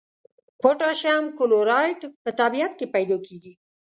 پوتاشیم 0.61 1.23
کلورایډ 1.37 1.99
په 2.23 2.29
طبیعت 2.39 2.71
کې 2.79 2.85
پیداکیږي. 2.95 3.53